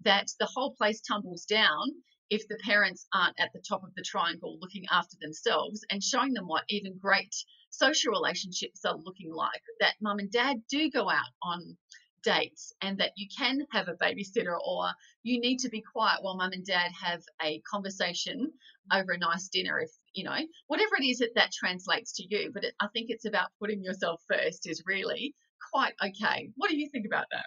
that 0.00 0.28
the 0.38 0.50
whole 0.52 0.74
place 0.74 1.00
tumbles 1.00 1.44
down 1.44 2.02
if 2.28 2.48
the 2.48 2.58
parents 2.64 3.06
aren't 3.14 3.38
at 3.38 3.52
the 3.52 3.60
top 3.60 3.84
of 3.84 3.94
the 3.94 4.02
triangle 4.02 4.58
looking 4.60 4.84
after 4.90 5.16
themselves 5.20 5.84
and 5.90 6.02
showing 6.02 6.32
them 6.32 6.48
what 6.48 6.64
even 6.68 6.98
great 6.98 7.34
social 7.72 8.12
relationships 8.12 8.84
are 8.84 8.96
looking 8.96 9.32
like. 9.32 9.62
That 9.80 9.94
mum 10.00 10.18
and 10.18 10.30
dad 10.30 10.62
do 10.70 10.90
go 10.90 11.10
out 11.10 11.32
on 11.42 11.76
dates 12.22 12.72
and 12.80 12.98
that 12.98 13.12
you 13.16 13.26
can 13.36 13.66
have 13.72 13.88
a 13.88 13.94
babysitter 13.94 14.56
or 14.64 14.90
you 15.22 15.40
need 15.40 15.58
to 15.58 15.68
be 15.68 15.82
quiet 15.82 16.18
while 16.22 16.36
mum 16.36 16.52
and 16.52 16.64
dad 16.64 16.90
have 17.02 17.20
a 17.42 17.60
conversation 17.68 18.52
over 18.92 19.12
a 19.12 19.18
nice 19.18 19.48
dinner 19.48 19.80
if 19.80 19.90
you 20.14 20.24
know 20.24 20.38
whatever 20.68 20.96
it 21.00 21.04
is 21.04 21.18
that 21.18 21.34
that 21.34 21.50
translates 21.52 22.12
to 22.12 22.24
you 22.28 22.50
but 22.54 22.64
it, 22.64 22.74
i 22.80 22.86
think 22.92 23.06
it's 23.08 23.24
about 23.24 23.48
putting 23.60 23.82
yourself 23.82 24.20
first 24.28 24.68
is 24.68 24.82
really 24.86 25.34
quite 25.72 25.94
okay 26.04 26.48
what 26.56 26.70
do 26.70 26.76
you 26.76 26.88
think 26.90 27.06
about 27.06 27.26
that 27.32 27.46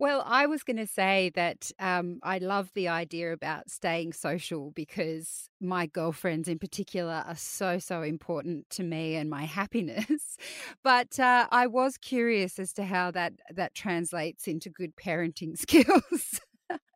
well, 0.00 0.24
I 0.26 0.46
was 0.46 0.62
going 0.62 0.78
to 0.78 0.86
say 0.86 1.30
that 1.34 1.70
um, 1.78 2.20
I 2.22 2.38
love 2.38 2.70
the 2.74 2.88
idea 2.88 3.34
about 3.34 3.68
staying 3.68 4.14
social 4.14 4.70
because 4.70 5.50
my 5.60 5.84
girlfriends, 5.84 6.48
in 6.48 6.58
particular, 6.58 7.22
are 7.26 7.36
so, 7.36 7.78
so 7.78 8.00
important 8.00 8.70
to 8.70 8.82
me 8.82 9.16
and 9.16 9.28
my 9.28 9.44
happiness. 9.60 10.38
but 10.82 11.20
uh, 11.20 11.46
I 11.52 11.66
was 11.66 11.98
curious 11.98 12.58
as 12.58 12.72
to 12.74 12.84
how 12.84 13.10
that, 13.10 13.34
that 13.54 13.74
translates 13.74 14.48
into 14.48 14.70
good 14.70 14.96
parenting 14.96 15.58
skills. 15.58 16.40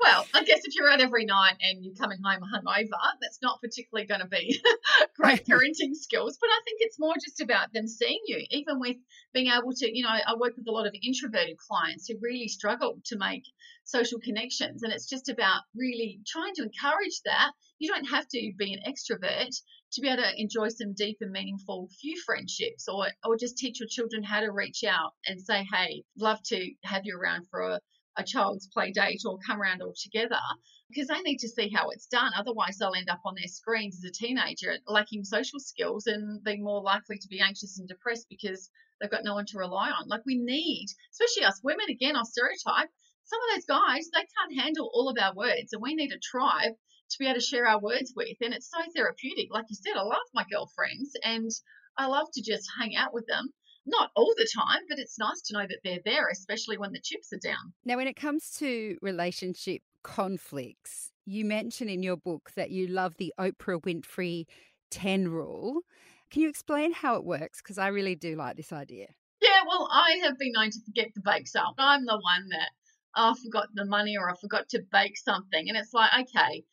Well, 0.00 0.26
I 0.34 0.44
guess 0.44 0.60
if 0.64 0.74
you're 0.74 0.90
out 0.90 1.00
every 1.00 1.24
night 1.24 1.54
and 1.60 1.84
you're 1.84 1.94
coming 1.94 2.18
home 2.22 2.42
hungover, 2.42 2.88
that's 3.20 3.40
not 3.42 3.60
particularly 3.60 4.06
going 4.06 4.20
to 4.20 4.26
be 4.26 4.60
great 5.16 5.44
parenting 5.48 5.94
skills. 5.94 6.38
But 6.40 6.48
I 6.48 6.60
think 6.64 6.78
it's 6.80 6.98
more 6.98 7.14
just 7.14 7.40
about 7.40 7.72
them 7.72 7.86
seeing 7.86 8.20
you, 8.26 8.44
even 8.50 8.80
with 8.80 8.96
being 9.32 9.48
able 9.48 9.72
to, 9.72 9.96
you 9.96 10.04
know, 10.04 10.10
I 10.10 10.34
work 10.38 10.56
with 10.56 10.68
a 10.68 10.72
lot 10.72 10.86
of 10.86 10.94
introverted 11.02 11.56
clients 11.58 12.08
who 12.08 12.16
really 12.20 12.48
struggle 12.48 13.00
to 13.06 13.16
make 13.16 13.44
social 13.84 14.20
connections. 14.20 14.82
And 14.82 14.92
it's 14.92 15.08
just 15.08 15.28
about 15.28 15.62
really 15.74 16.20
trying 16.26 16.54
to 16.54 16.62
encourage 16.62 17.20
that. 17.24 17.52
You 17.78 17.88
don't 17.92 18.06
have 18.06 18.28
to 18.28 18.52
be 18.56 18.72
an 18.72 18.80
extrovert 18.86 19.54
to 19.94 20.00
be 20.00 20.08
able 20.08 20.22
to 20.22 20.40
enjoy 20.40 20.68
some 20.68 20.94
deep 20.94 21.18
and 21.20 21.30
meaningful 21.30 21.88
few 22.00 22.20
friendships 22.24 22.88
or 22.88 23.08
or 23.24 23.36
just 23.36 23.56
teach 23.56 23.80
your 23.80 23.88
children 23.88 24.22
how 24.22 24.40
to 24.40 24.50
reach 24.50 24.84
out 24.84 25.12
and 25.26 25.40
say, 25.40 25.66
hey, 25.72 26.02
love 26.18 26.42
to 26.44 26.70
have 26.84 27.02
you 27.04 27.18
around 27.18 27.46
for 27.50 27.60
a, 27.60 27.80
a 28.16 28.24
child's 28.24 28.68
play 28.68 28.92
date 28.92 29.22
or 29.26 29.38
come 29.46 29.60
around 29.60 29.82
all 29.82 29.94
together 30.00 30.40
because 30.88 31.08
they 31.08 31.20
need 31.22 31.38
to 31.38 31.48
see 31.48 31.68
how 31.68 31.88
it's 31.90 32.06
done. 32.06 32.32
Otherwise, 32.36 32.78
they'll 32.78 32.94
end 32.94 33.08
up 33.10 33.20
on 33.24 33.34
their 33.34 33.48
screens 33.48 33.96
as 33.96 34.08
a 34.08 34.12
teenager 34.12 34.76
lacking 34.86 35.24
social 35.24 35.58
skills 35.58 36.06
and 36.06 36.42
being 36.44 36.62
more 36.62 36.82
likely 36.82 37.18
to 37.18 37.28
be 37.28 37.40
anxious 37.40 37.78
and 37.78 37.88
depressed 37.88 38.26
because 38.28 38.70
they've 39.00 39.10
got 39.10 39.24
no 39.24 39.34
one 39.34 39.46
to 39.46 39.58
rely 39.58 39.90
on. 39.90 40.08
Like 40.08 40.24
we 40.26 40.36
need, 40.36 40.86
especially 41.12 41.44
us 41.44 41.60
women, 41.62 41.86
again, 41.90 42.16
our 42.16 42.24
stereotype, 42.24 42.90
some 43.24 43.40
of 43.40 43.54
those 43.54 43.64
guys, 43.64 44.08
they 44.12 44.20
can't 44.20 44.60
handle 44.60 44.90
all 44.92 45.08
of 45.08 45.18
our 45.18 45.34
words 45.34 45.72
and 45.72 45.82
we 45.82 45.94
need 45.94 46.12
a 46.12 46.18
tribe 46.18 46.72
to 47.10 47.18
be 47.18 47.26
able 47.26 47.40
to 47.40 47.44
share 47.44 47.66
our 47.66 47.80
words 47.80 48.12
with. 48.14 48.36
And 48.40 48.54
it's 48.54 48.70
so 48.70 48.80
therapeutic. 48.94 49.48
Like 49.50 49.66
you 49.68 49.76
said, 49.76 49.96
I 49.96 50.02
love 50.02 50.28
my 50.34 50.44
girlfriends 50.50 51.12
and 51.24 51.50
I 51.96 52.06
love 52.06 52.28
to 52.34 52.42
just 52.42 52.68
hang 52.78 52.96
out 52.96 53.14
with 53.14 53.26
them. 53.26 53.52
Not 53.86 54.10
all 54.16 54.32
the 54.36 54.48
time, 54.54 54.82
but 54.88 54.98
it's 54.98 55.18
nice 55.18 55.42
to 55.42 55.54
know 55.54 55.66
that 55.66 55.80
they're 55.84 56.00
there, 56.04 56.28
especially 56.28 56.78
when 56.78 56.92
the 56.92 57.00
chips 57.00 57.32
are 57.32 57.38
down. 57.38 57.72
Now, 57.84 57.96
when 57.96 58.06
it 58.06 58.16
comes 58.16 58.50
to 58.58 58.96
relationship 59.02 59.82
conflicts, 60.02 61.12
you 61.26 61.44
mention 61.44 61.88
in 61.88 62.02
your 62.02 62.16
book 62.16 62.52
that 62.56 62.70
you 62.70 62.86
love 62.86 63.16
the 63.18 63.34
Oprah 63.38 63.82
Winfrey 63.82 64.46
10 64.90 65.28
rule. 65.28 65.82
Can 66.30 66.42
you 66.42 66.48
explain 66.48 66.92
how 66.92 67.16
it 67.16 67.24
works? 67.24 67.60
Because 67.60 67.78
I 67.78 67.88
really 67.88 68.14
do 68.14 68.36
like 68.36 68.56
this 68.56 68.72
idea. 68.72 69.08
Yeah, 69.40 69.60
well, 69.68 69.88
I 69.92 70.20
have 70.22 70.38
been 70.38 70.52
known 70.52 70.70
to 70.70 70.80
forget 70.86 71.12
to 71.14 71.20
bake 71.20 71.48
up. 71.54 71.74
I'm 71.78 72.06
the 72.06 72.18
one 72.18 72.48
that 72.50 72.70
oh, 73.16 73.32
I 73.32 73.34
forgot 73.42 73.68
the 73.74 73.84
money 73.84 74.16
or 74.16 74.30
I 74.30 74.34
forgot 74.34 74.68
to 74.70 74.82
bake 74.92 75.16
something. 75.16 75.68
And 75.68 75.76
it's 75.76 75.94
like, 75.94 76.10
okay, 76.20 76.64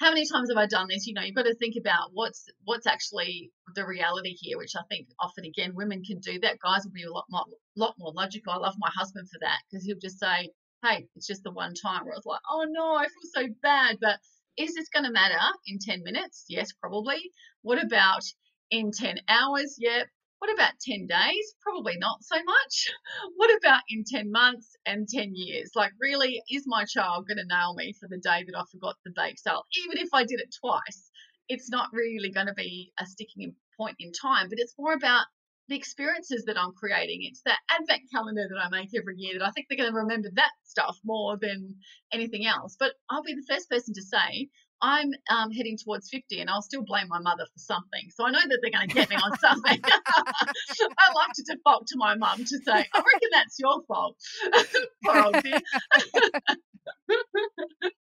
how 0.00 0.08
many 0.10 0.26
times 0.26 0.50
have 0.50 0.56
I 0.56 0.66
done 0.66 0.86
this? 0.88 1.06
You 1.06 1.14
know, 1.14 1.22
you've 1.22 1.36
got 1.36 1.44
to 1.44 1.54
think 1.54 1.76
about 1.78 2.10
what's 2.12 2.46
what's 2.64 2.86
actually 2.86 3.52
the 3.74 3.86
reality 3.86 4.34
here, 4.38 4.56
which 4.56 4.72
I 4.74 4.82
think 4.88 5.08
often 5.20 5.44
again 5.44 5.74
women 5.74 6.02
can 6.02 6.18
do 6.20 6.40
that. 6.40 6.58
Guys 6.64 6.84
will 6.84 6.92
be 6.92 7.04
a 7.04 7.12
lot 7.12 7.26
more 7.30 7.44
lot 7.76 7.94
more 7.98 8.12
logical. 8.14 8.52
I 8.52 8.56
love 8.56 8.74
my 8.78 8.90
husband 8.94 9.28
for 9.30 9.38
that 9.42 9.58
because 9.70 9.84
he'll 9.84 9.98
just 10.00 10.18
say, 10.18 10.50
"Hey, 10.82 11.06
it's 11.16 11.26
just 11.26 11.42
the 11.44 11.52
one 11.52 11.74
time." 11.74 12.04
Where 12.06 12.14
it's 12.16 12.26
like, 12.26 12.40
"Oh 12.50 12.64
no, 12.68 12.94
I 12.94 13.06
feel 13.08 13.30
so 13.46 13.54
bad," 13.62 13.98
but 14.00 14.18
is 14.56 14.74
this 14.74 14.88
going 14.88 15.04
to 15.04 15.12
matter 15.12 15.38
in 15.66 15.78
10 15.78 16.02
minutes? 16.02 16.46
Yes, 16.48 16.72
probably. 16.72 17.32
What 17.62 17.82
about 17.82 18.22
in 18.70 18.92
10 18.92 19.18
hours? 19.28 19.76
Yep. 19.78 20.08
What 20.40 20.52
about 20.54 20.80
10 20.80 21.06
days? 21.06 21.54
Probably 21.60 21.98
not 21.98 22.24
so 22.24 22.36
much. 22.42 22.90
What 23.36 23.54
about 23.58 23.82
in 23.90 24.04
10 24.04 24.30
months 24.30 24.74
and 24.86 25.06
10 25.06 25.34
years? 25.34 25.72
Like, 25.74 25.92
really, 26.00 26.42
is 26.50 26.64
my 26.66 26.84
child 26.84 27.28
going 27.28 27.36
to 27.38 27.44
nail 27.46 27.74
me 27.74 27.92
for 27.92 28.08
the 28.08 28.18
day 28.18 28.44
that 28.44 28.58
I 28.58 28.64
forgot 28.72 28.96
the 29.04 29.12
bake 29.14 29.38
sale? 29.38 29.64
Even 29.84 29.98
if 29.98 30.08
I 30.14 30.24
did 30.24 30.40
it 30.40 30.54
twice, 30.60 31.10
it's 31.48 31.70
not 31.70 31.90
really 31.92 32.30
going 32.30 32.46
to 32.46 32.54
be 32.54 32.92
a 32.98 33.06
sticking 33.06 33.54
point 33.76 33.96
in 33.98 34.12
time, 34.12 34.48
but 34.48 34.58
it's 34.58 34.74
more 34.78 34.94
about 34.94 35.26
the 35.70 35.76
experiences 35.76 36.44
that 36.46 36.58
I'm 36.58 36.72
creating. 36.72 37.20
It's 37.22 37.42
that 37.46 37.60
advent 37.70 38.02
calendar 38.12 38.46
that 38.50 38.60
I 38.60 38.68
make 38.70 38.90
every 38.94 39.16
year 39.16 39.38
that 39.38 39.46
I 39.46 39.50
think 39.52 39.68
they're 39.68 39.78
going 39.78 39.92
to 39.92 39.96
remember 39.96 40.28
that 40.34 40.50
stuff 40.64 40.98
more 41.04 41.38
than 41.40 41.76
anything 42.12 42.44
else. 42.44 42.76
But 42.78 42.92
I'll 43.08 43.22
be 43.22 43.34
the 43.34 43.46
first 43.48 43.70
person 43.70 43.94
to 43.94 44.02
say, 44.02 44.48
I'm 44.82 45.12
um, 45.30 45.52
heading 45.52 45.78
towards 45.82 46.10
50 46.10 46.40
and 46.40 46.50
I'll 46.50 46.62
still 46.62 46.82
blame 46.84 47.06
my 47.08 47.20
mother 47.20 47.44
for 47.44 47.58
something. 47.58 48.10
So 48.14 48.26
I 48.26 48.30
know 48.30 48.40
that 48.40 48.58
they're 48.62 48.72
going 48.72 48.88
to 48.88 48.94
get 48.94 49.10
me 49.10 49.16
on 49.16 49.36
something. 49.38 49.78
I 49.84 51.12
like 51.14 51.32
to 51.34 51.44
default 51.54 51.86
to 51.88 51.98
my 51.98 52.14
mum 52.16 52.38
to 52.38 52.58
say, 52.58 52.72
I 52.72 52.98
reckon 52.98 53.28
that's 53.32 53.58
your 53.58 53.82
fault. 53.86 54.16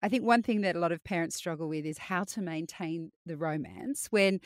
I 0.01 0.07
think 0.07 0.23
one 0.23 0.43
thing 0.43 0.61
that 0.61 0.77
a 0.77 0.79
lot 0.79 0.93
of 0.93 1.03
parents 1.03 1.35
struggle 1.35 1.67
with 1.67 1.85
is 1.85 1.97
how 1.97 2.23
to 2.25 2.41
maintain 2.41 3.11
the 3.25 3.35
romance 3.35 4.07
when 4.11 4.39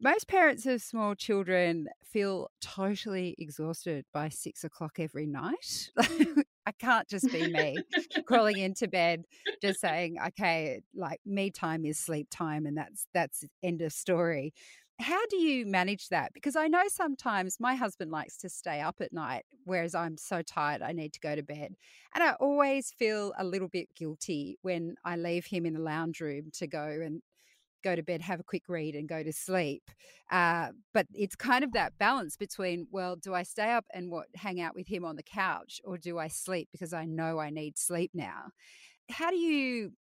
most 0.00 0.28
parents 0.28 0.66
of 0.66 0.82
small 0.82 1.14
children 1.14 1.88
feel 2.04 2.50
totally 2.60 3.34
exhausted 3.38 4.04
by 4.12 4.28
six 4.28 4.64
o'clock 4.64 4.98
every 4.98 5.26
night. 5.26 5.90
Mm. 5.98 6.42
I 6.66 6.72
can't 6.72 7.08
just 7.08 7.30
be 7.30 7.52
me 7.52 7.76
crawling 8.26 8.58
into 8.58 8.88
bed, 8.88 9.24
just 9.60 9.80
saying, 9.80 10.16
okay, 10.28 10.80
like 10.94 11.20
me 11.26 11.50
time 11.50 11.84
is 11.84 11.98
sleep 11.98 12.28
time, 12.30 12.64
and 12.66 12.76
that's 12.76 13.06
that's 13.12 13.44
end 13.62 13.82
of 13.82 13.92
story. 13.92 14.54
How 15.00 15.26
do 15.26 15.36
you 15.36 15.66
manage 15.66 16.08
that? 16.10 16.32
Because 16.32 16.54
I 16.54 16.68
know 16.68 16.84
sometimes 16.88 17.58
my 17.58 17.74
husband 17.74 18.12
likes 18.12 18.36
to 18.38 18.48
stay 18.48 18.80
up 18.80 18.96
at 19.00 19.12
night, 19.12 19.44
whereas 19.64 19.94
I'm 19.94 20.16
so 20.16 20.40
tired 20.40 20.82
I 20.82 20.92
need 20.92 21.12
to 21.14 21.20
go 21.20 21.34
to 21.34 21.42
bed. 21.42 21.74
And 22.14 22.22
I 22.22 22.32
always 22.34 22.92
feel 22.96 23.32
a 23.36 23.44
little 23.44 23.68
bit 23.68 23.88
guilty 23.96 24.56
when 24.62 24.94
I 25.04 25.16
leave 25.16 25.46
him 25.46 25.66
in 25.66 25.74
the 25.74 25.80
lounge 25.80 26.20
room 26.20 26.50
to 26.54 26.68
go 26.68 26.84
and 26.84 27.22
go 27.84 27.94
to 27.94 28.02
bed, 28.02 28.22
have 28.22 28.40
a 28.40 28.44
quick 28.44 28.64
read, 28.68 28.96
and 28.96 29.08
go 29.08 29.22
to 29.22 29.32
sleep. 29.32 29.82
Uh, 30.30 30.70
but 30.92 31.06
it's 31.12 31.36
kind 31.36 31.62
of 31.62 31.72
that 31.72 31.92
balance 31.98 32.36
between, 32.36 32.88
well, 32.90 33.14
do 33.14 33.34
I 33.34 33.44
stay 33.44 33.70
up 33.70 33.84
and 33.92 34.10
what 34.10 34.26
hang 34.34 34.60
out 34.60 34.74
with 34.74 34.88
him 34.88 35.04
on 35.04 35.16
the 35.16 35.22
couch, 35.22 35.80
or 35.84 35.98
do 35.98 36.18
I 36.18 36.28
sleep 36.28 36.68
because 36.72 36.92
I 36.92 37.04
know 37.04 37.38
I 37.38 37.50
need 37.50 37.78
sleep 37.78 38.10
now? 38.14 38.46
How 39.10 39.30
do 39.30 39.36
you 39.36 39.92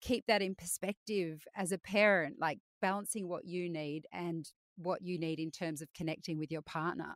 keep 0.00 0.26
that 0.26 0.42
in 0.42 0.54
perspective 0.54 1.44
as 1.56 1.72
a 1.72 1.78
parent, 1.78 2.36
like 2.38 2.58
balancing 2.80 3.28
what 3.28 3.44
you 3.44 3.68
need 3.70 4.06
and 4.12 4.46
what 4.76 5.02
you 5.02 5.18
need 5.18 5.40
in 5.40 5.50
terms 5.50 5.82
of 5.82 5.88
connecting 5.94 6.38
with 6.38 6.52
your 6.52 6.62
partner? 6.62 7.14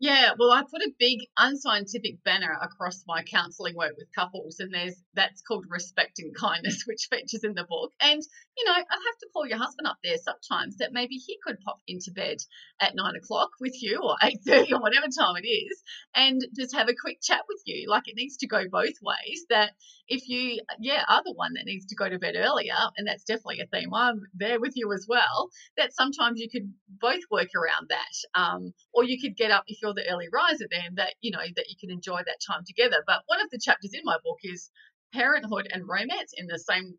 Yeah, 0.00 0.32
well, 0.38 0.52
I 0.52 0.62
put 0.62 0.82
a 0.82 0.92
big 0.96 1.20
unscientific 1.38 2.22
banner 2.22 2.56
across 2.62 3.02
my 3.08 3.22
counselling 3.24 3.74
work 3.74 3.94
with 3.96 4.14
couples, 4.14 4.60
and 4.60 4.72
there's 4.72 4.94
that's 5.14 5.42
called 5.42 5.64
respect 5.68 6.20
and 6.20 6.32
kindness, 6.36 6.84
which 6.86 7.08
features 7.10 7.42
in 7.42 7.54
the 7.54 7.64
book. 7.64 7.92
And 8.00 8.22
you 8.56 8.64
know, 8.64 8.72
I'd 8.74 8.78
have 8.78 9.18
to 9.20 9.28
call 9.32 9.46
your 9.46 9.58
husband 9.58 9.88
up 9.88 9.98
there 10.04 10.16
sometimes 10.18 10.76
that 10.76 10.92
maybe 10.92 11.16
he 11.16 11.38
could 11.44 11.58
pop 11.64 11.78
into 11.88 12.12
bed 12.12 12.36
at 12.80 12.94
nine 12.94 13.16
o'clock 13.16 13.50
with 13.60 13.74
you, 13.82 13.98
or 14.02 14.16
eight 14.22 14.38
thirty, 14.46 14.72
or 14.72 14.80
whatever 14.80 15.06
time 15.06 15.34
it 15.42 15.48
is, 15.48 15.82
and 16.14 16.42
just 16.56 16.76
have 16.76 16.88
a 16.88 16.94
quick 16.94 17.18
chat 17.20 17.42
with 17.48 17.62
you. 17.66 17.88
Like 17.88 18.06
it 18.06 18.16
needs 18.16 18.36
to 18.38 18.46
go 18.46 18.68
both 18.70 18.94
ways. 19.02 19.46
That 19.50 19.72
if 20.08 20.28
you, 20.28 20.60
yeah, 20.80 21.04
are 21.08 21.22
the 21.24 21.32
one 21.32 21.54
that 21.54 21.66
needs 21.66 21.86
to 21.86 21.96
go 21.96 22.08
to 22.08 22.18
bed 22.18 22.34
earlier, 22.36 22.74
and 22.96 23.06
that's 23.06 23.24
definitely 23.24 23.60
a 23.60 23.66
theme. 23.66 23.92
I'm 23.92 24.22
there 24.34 24.60
with 24.60 24.72
you 24.76 24.92
as 24.92 25.06
well. 25.08 25.50
That 25.76 25.92
sometimes 25.92 26.40
you 26.40 26.48
could 26.50 26.72
both 27.00 27.22
work 27.30 27.48
around 27.56 27.90
that, 27.90 28.40
um, 28.40 28.72
or 28.92 29.04
you 29.04 29.20
could 29.20 29.36
get 29.36 29.50
up 29.50 29.64
if 29.66 29.78
you're 29.82 29.87
the 29.94 30.08
early 30.10 30.28
riser 30.32 30.66
then 30.70 30.94
that 30.96 31.14
you 31.20 31.30
know 31.30 31.44
that 31.56 31.68
you 31.68 31.76
can 31.80 31.90
enjoy 31.90 32.18
that 32.18 32.38
time 32.46 32.62
together. 32.66 33.02
But 33.06 33.22
one 33.26 33.40
of 33.40 33.50
the 33.50 33.58
chapters 33.58 33.92
in 33.94 34.02
my 34.04 34.16
book 34.24 34.38
is 34.42 34.70
parenthood 35.12 35.68
and 35.72 35.88
romance 35.88 36.32
in 36.36 36.46
the 36.46 36.58
same 36.58 36.94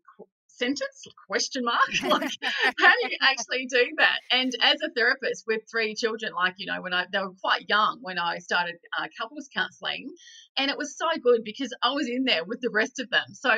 sentence? 0.60 1.06
Question 1.26 1.64
mark? 1.64 1.80
Like 2.02 2.30
how 2.78 2.92
do 3.00 3.08
you 3.08 3.16
actually 3.22 3.66
do 3.66 3.84
that? 3.96 4.18
And 4.30 4.52
as 4.60 4.78
a 4.84 4.90
therapist 4.94 5.44
with 5.46 5.62
three 5.70 5.94
children 5.94 6.32
like 6.34 6.54
you 6.58 6.66
know 6.66 6.82
when 6.82 6.92
i 6.92 7.06
they 7.12 7.18
were 7.18 7.32
quite 7.40 7.64
young 7.68 7.98
when 8.02 8.18
i 8.18 8.38
started 8.38 8.76
uh, 8.98 9.06
couples 9.18 9.48
counseling 9.54 10.10
and 10.56 10.70
it 10.70 10.76
was 10.76 10.96
so 10.96 11.06
good 11.22 11.42
because 11.44 11.72
i 11.82 11.90
was 11.92 12.08
in 12.08 12.24
there 12.24 12.44
with 12.44 12.60
the 12.60 12.70
rest 12.70 13.00
of 13.00 13.08
them. 13.10 13.28
So 13.32 13.50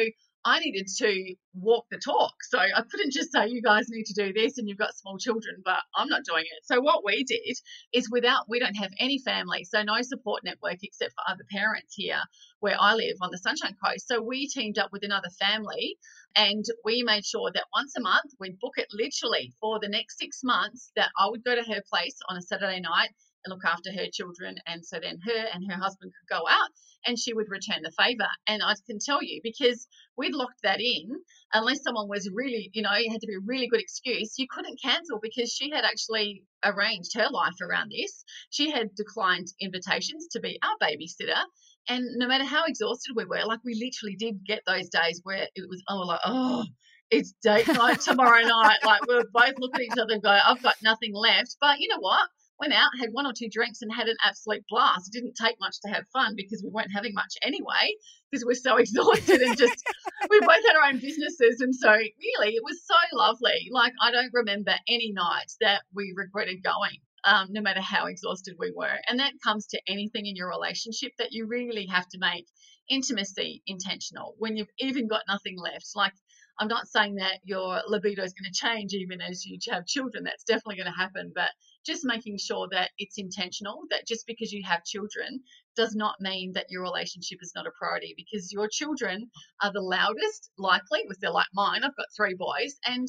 I 0.44 0.58
needed 0.58 0.88
to 0.98 1.34
walk 1.54 1.86
the 1.90 1.98
talk. 1.98 2.32
So 2.50 2.58
I 2.58 2.82
couldn't 2.90 3.12
just 3.12 3.30
say, 3.30 3.48
you 3.48 3.62
guys 3.62 3.86
need 3.88 4.06
to 4.06 4.14
do 4.14 4.32
this 4.32 4.58
and 4.58 4.68
you've 4.68 4.78
got 4.78 4.96
small 4.96 5.18
children, 5.18 5.62
but 5.64 5.78
I'm 5.94 6.08
not 6.08 6.24
doing 6.24 6.44
it. 6.44 6.64
So 6.64 6.80
what 6.80 7.04
we 7.04 7.24
did 7.24 7.56
is 7.92 8.10
without, 8.10 8.48
we 8.48 8.58
don't 8.58 8.74
have 8.74 8.90
any 8.98 9.18
family, 9.18 9.64
so 9.64 9.82
no 9.82 10.02
support 10.02 10.42
network 10.44 10.78
except 10.82 11.12
for 11.12 11.30
other 11.30 11.44
parents 11.50 11.94
here 11.96 12.20
where 12.60 12.76
I 12.78 12.94
live 12.94 13.16
on 13.20 13.30
the 13.30 13.38
Sunshine 13.38 13.76
Coast. 13.84 14.08
So 14.08 14.20
we 14.20 14.48
teamed 14.48 14.78
up 14.78 14.90
with 14.92 15.04
another 15.04 15.30
family 15.38 15.96
and 16.34 16.64
we 16.84 17.02
made 17.02 17.24
sure 17.24 17.50
that 17.54 17.64
once 17.74 17.94
a 17.96 18.00
month 18.00 18.32
we'd 18.40 18.58
book 18.58 18.74
it 18.76 18.88
literally 18.92 19.52
for 19.60 19.78
the 19.80 19.88
next 19.88 20.18
six 20.18 20.40
months 20.42 20.90
that 20.96 21.10
I 21.18 21.28
would 21.28 21.44
go 21.44 21.54
to 21.54 21.62
her 21.62 21.82
place 21.88 22.16
on 22.28 22.36
a 22.36 22.42
Saturday 22.42 22.80
night 22.80 23.10
and 23.44 23.52
look 23.52 23.64
after 23.64 23.92
her 23.92 24.06
children. 24.12 24.56
And 24.66 24.84
so 24.84 24.98
then 25.00 25.18
her 25.24 25.46
and 25.52 25.70
her 25.70 25.78
husband 25.78 26.12
could 26.12 26.34
go 26.34 26.42
out 26.48 26.68
and 27.06 27.18
she 27.18 27.34
would 27.34 27.48
return 27.48 27.82
the 27.82 27.90
favor. 27.90 28.28
And 28.46 28.62
I 28.62 28.74
can 28.86 28.98
tell 29.04 29.22
you, 29.22 29.40
because 29.42 29.86
we'd 30.16 30.34
locked 30.34 30.62
that 30.62 30.80
in, 30.80 31.10
unless 31.52 31.82
someone 31.82 32.08
was 32.08 32.30
really, 32.32 32.70
you 32.72 32.82
know, 32.82 32.92
it 32.92 33.10
had 33.10 33.20
to 33.20 33.26
be 33.26 33.34
a 33.34 33.46
really 33.46 33.68
good 33.68 33.80
excuse, 33.80 34.38
you 34.38 34.46
couldn't 34.50 34.80
cancel 34.82 35.18
because 35.20 35.52
she 35.52 35.70
had 35.70 35.84
actually 35.84 36.44
arranged 36.64 37.16
her 37.16 37.28
life 37.30 37.60
around 37.60 37.90
this. 37.90 38.24
She 38.50 38.70
had 38.70 38.94
declined 38.94 39.48
invitations 39.60 40.28
to 40.32 40.40
be 40.40 40.58
our 40.62 40.76
babysitter. 40.80 41.42
And 41.88 42.04
no 42.16 42.28
matter 42.28 42.44
how 42.44 42.64
exhausted 42.66 43.14
we 43.16 43.24
were, 43.24 43.44
like 43.44 43.60
we 43.64 43.74
literally 43.74 44.16
did 44.16 44.46
get 44.46 44.62
those 44.66 44.88
days 44.88 45.20
where 45.24 45.48
it 45.54 45.68
was, 45.68 45.82
oh, 45.88 46.02
like, 46.06 46.20
oh, 46.24 46.64
it's 47.10 47.34
date 47.42 47.68
night 47.68 48.00
tomorrow 48.00 48.42
night. 48.42 48.78
Like 48.84 49.06
we 49.06 49.16
were 49.16 49.28
both 49.32 49.54
looking 49.58 49.80
at 49.80 49.92
each 49.92 49.98
other 50.00 50.14
and 50.14 50.22
go, 50.22 50.30
I've 50.30 50.62
got 50.62 50.76
nothing 50.82 51.12
left. 51.14 51.56
But 51.60 51.80
you 51.80 51.88
know 51.88 51.98
what? 51.98 52.28
Went 52.62 52.72
out, 52.72 52.90
had 52.98 53.10
one 53.12 53.26
or 53.26 53.32
two 53.36 53.48
drinks, 53.50 53.82
and 53.82 53.92
had 53.92 54.08
an 54.08 54.16
absolute 54.24 54.64
blast. 54.68 55.08
It 55.08 55.18
didn't 55.18 55.34
take 55.34 55.56
much 55.60 55.76
to 55.84 55.90
have 55.90 56.04
fun 56.12 56.34
because 56.36 56.62
we 56.62 56.70
weren't 56.70 56.94
having 56.94 57.12
much 57.12 57.34
anyway 57.42 57.94
because 58.30 58.44
we're 58.44 58.54
so 58.54 58.76
exhausted 58.84 59.42
and 59.42 59.58
just 59.58 59.82
we 60.30 60.40
both 60.40 60.64
had 60.66 60.76
our 60.76 60.88
own 60.88 61.00
businesses. 61.00 61.60
And 61.60 61.74
so, 61.74 61.90
really, 61.90 62.54
it 62.54 62.62
was 62.62 62.80
so 62.86 63.16
lovely. 63.16 63.68
Like, 63.72 63.92
I 64.00 64.12
don't 64.12 64.32
remember 64.32 64.74
any 64.88 65.12
night 65.12 65.50
that 65.60 65.82
we 65.92 66.14
regretted 66.16 66.62
going. 66.62 66.98
Um, 67.24 67.46
no 67.52 67.60
matter 67.60 67.80
how 67.80 68.06
exhausted 68.06 68.56
we 68.58 68.72
were. 68.74 68.96
And 69.08 69.20
that 69.20 69.34
comes 69.44 69.68
to 69.68 69.80
anything 69.86 70.26
in 70.26 70.34
your 70.34 70.48
relationship 70.48 71.12
that 71.20 71.30
you 71.30 71.46
really 71.46 71.86
have 71.86 72.08
to 72.08 72.18
make 72.18 72.48
intimacy 72.90 73.62
intentional 73.64 74.34
when 74.38 74.56
you've 74.56 74.72
even 74.80 75.06
got 75.06 75.22
nothing 75.28 75.56
left. 75.56 75.86
Like, 75.94 76.14
I'm 76.58 76.68
not 76.68 76.88
saying 76.88 77.16
that 77.16 77.38
your 77.44 77.80
libido 77.86 78.22
is 78.22 78.34
going 78.34 78.52
to 78.52 78.58
change 78.58 78.92
even 78.92 79.20
as 79.20 79.44
you 79.46 79.58
have 79.70 79.86
children. 79.86 80.24
That's 80.24 80.44
definitely 80.44 80.76
going 80.76 80.92
to 80.92 80.98
happen. 80.98 81.32
But 81.34 81.50
just 81.84 82.04
making 82.04 82.38
sure 82.38 82.68
that 82.70 82.90
it's 82.98 83.18
intentional, 83.18 83.82
that 83.90 84.06
just 84.06 84.26
because 84.26 84.52
you 84.52 84.62
have 84.64 84.84
children 84.84 85.40
does 85.76 85.94
not 85.94 86.20
mean 86.20 86.52
that 86.54 86.66
your 86.70 86.82
relationship 86.82 87.38
is 87.42 87.52
not 87.54 87.66
a 87.66 87.72
priority 87.78 88.14
because 88.16 88.52
your 88.52 88.68
children 88.70 89.30
are 89.62 89.72
the 89.72 89.80
loudest, 89.80 90.50
likely, 90.58 91.02
with 91.08 91.18
their 91.20 91.30
like 91.30 91.46
mine. 91.54 91.82
I've 91.84 91.96
got 91.96 92.06
three 92.16 92.34
boys, 92.34 92.76
and 92.86 93.08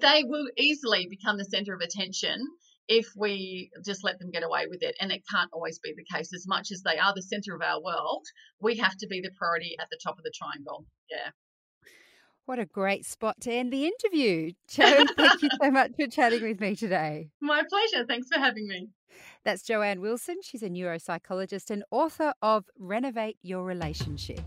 they 0.00 0.24
will 0.24 0.48
easily 0.56 1.06
become 1.08 1.38
the 1.38 1.44
center 1.44 1.74
of 1.74 1.80
attention 1.80 2.46
if 2.88 3.06
we 3.16 3.70
just 3.84 4.02
let 4.02 4.18
them 4.18 4.30
get 4.30 4.42
away 4.42 4.66
with 4.68 4.82
it. 4.82 4.96
And 5.00 5.12
it 5.12 5.22
can't 5.30 5.50
always 5.52 5.78
be 5.78 5.92
the 5.94 6.16
case. 6.16 6.32
As 6.34 6.46
much 6.46 6.70
as 6.72 6.82
they 6.82 6.98
are 6.98 7.12
the 7.14 7.22
center 7.22 7.54
of 7.54 7.62
our 7.62 7.82
world, 7.82 8.24
we 8.60 8.76
have 8.76 8.96
to 8.96 9.06
be 9.06 9.20
the 9.20 9.30
priority 9.36 9.76
at 9.78 9.88
the 9.90 9.98
top 10.02 10.16
of 10.18 10.24
the 10.24 10.32
triangle. 10.34 10.86
Yeah. 11.10 11.30
What 12.48 12.58
a 12.58 12.64
great 12.64 13.04
spot 13.04 13.42
to 13.42 13.52
end 13.52 13.70
the 13.70 13.84
interview. 13.84 14.52
Joan, 14.68 15.06
thank 15.18 15.42
you 15.42 15.50
so 15.60 15.70
much 15.70 15.90
for 16.00 16.06
chatting 16.06 16.42
with 16.42 16.60
me 16.60 16.74
today. 16.74 17.28
My 17.42 17.62
pleasure. 17.68 18.06
Thanks 18.06 18.28
for 18.32 18.38
having 18.38 18.66
me. 18.66 18.88
That's 19.44 19.60
Joanne 19.60 20.00
Wilson. 20.00 20.36
She's 20.42 20.62
a 20.62 20.70
neuropsychologist 20.70 21.68
and 21.68 21.84
author 21.90 22.32
of 22.40 22.64
Renovate 22.78 23.36
Your 23.42 23.64
Relationship. 23.64 24.40